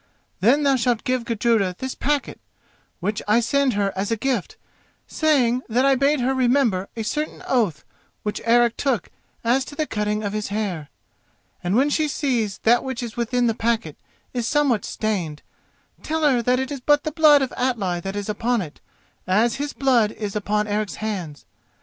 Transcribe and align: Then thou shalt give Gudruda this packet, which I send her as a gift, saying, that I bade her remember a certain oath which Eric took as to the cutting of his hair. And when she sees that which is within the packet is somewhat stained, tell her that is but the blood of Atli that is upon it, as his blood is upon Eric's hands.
Then 0.39 0.63
thou 0.63 0.77
shalt 0.77 1.03
give 1.03 1.25
Gudruda 1.25 1.75
this 1.77 1.93
packet, 1.93 2.41
which 3.01 3.21
I 3.27 3.39
send 3.39 3.73
her 3.73 3.93
as 3.95 4.09
a 4.09 4.17
gift, 4.17 4.57
saying, 5.05 5.61
that 5.69 5.85
I 5.85 5.93
bade 5.93 6.21
her 6.21 6.33
remember 6.33 6.89
a 6.97 7.03
certain 7.03 7.43
oath 7.47 7.85
which 8.23 8.41
Eric 8.43 8.77
took 8.77 9.09
as 9.43 9.63
to 9.65 9.75
the 9.75 9.85
cutting 9.85 10.23
of 10.23 10.33
his 10.33 10.47
hair. 10.47 10.89
And 11.63 11.75
when 11.75 11.91
she 11.91 12.07
sees 12.07 12.57
that 12.63 12.83
which 12.83 13.03
is 13.03 13.15
within 13.15 13.45
the 13.45 13.53
packet 13.53 13.95
is 14.33 14.47
somewhat 14.47 14.85
stained, 14.85 15.43
tell 16.01 16.23
her 16.27 16.41
that 16.41 16.59
is 16.71 16.81
but 16.81 17.03
the 17.03 17.11
blood 17.11 17.43
of 17.43 17.53
Atli 17.55 17.99
that 17.99 18.15
is 18.15 18.27
upon 18.27 18.63
it, 18.63 18.81
as 19.27 19.57
his 19.57 19.71
blood 19.71 20.11
is 20.13 20.35
upon 20.35 20.65
Eric's 20.65 20.95
hands. 20.95 21.45